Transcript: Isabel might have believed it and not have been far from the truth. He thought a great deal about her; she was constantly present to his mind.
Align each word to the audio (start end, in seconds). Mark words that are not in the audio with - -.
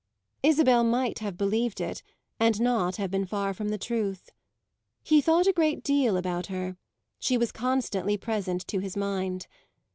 Isabel 0.41 0.83
might 0.83 1.19
have 1.19 1.37
believed 1.37 1.79
it 1.79 2.01
and 2.39 2.59
not 2.59 2.95
have 2.95 3.11
been 3.11 3.23
far 3.27 3.53
from 3.53 3.69
the 3.69 3.77
truth. 3.77 4.31
He 5.03 5.21
thought 5.21 5.45
a 5.45 5.53
great 5.53 5.83
deal 5.83 6.17
about 6.17 6.47
her; 6.47 6.75
she 7.19 7.37
was 7.37 7.51
constantly 7.51 8.17
present 8.17 8.67
to 8.69 8.79
his 8.79 8.97
mind. 8.97 9.45